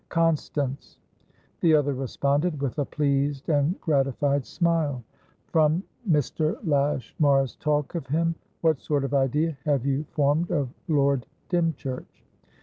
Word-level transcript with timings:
"Constance" 0.09 0.97
The 1.59 1.75
other 1.75 1.93
responded 1.93 2.59
with 2.59 2.79
a 2.79 2.85
pleased 2.85 3.49
and 3.49 3.79
gratified 3.79 4.47
smile. 4.47 5.03
"From 5.49 5.83
Mr. 6.09 6.57
Lashmar's 6.65 7.55
talk 7.57 7.93
of 7.93 8.07
him, 8.07 8.33
what 8.61 8.79
sort 8.79 9.03
of 9.03 9.13
idea 9.13 9.59
have 9.63 9.85
you 9.85 10.05
formed 10.05 10.49
of 10.49 10.69
Lord 10.87 11.27
Dymchurch?" 11.49 12.23